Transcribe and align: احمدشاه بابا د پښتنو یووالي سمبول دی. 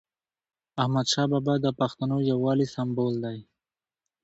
احمدشاه 0.81 1.27
بابا 1.31 1.53
د 1.61 1.67
پښتنو 1.79 2.17
یووالي 2.31 2.67
سمبول 2.75 3.13
دی. 3.23 3.37